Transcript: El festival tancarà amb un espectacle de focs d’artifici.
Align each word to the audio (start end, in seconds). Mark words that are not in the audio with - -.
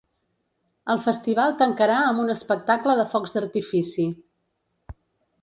El 0.93 1.01
festival 1.03 1.53
tancarà 1.59 1.97
amb 2.05 2.23
un 2.23 2.35
espectacle 2.37 2.97
de 3.01 3.07
focs 3.13 3.35
d’artifici. 3.37 4.09